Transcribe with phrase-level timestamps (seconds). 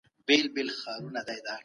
[0.27, 1.55] درې تر پنځو لږ دی.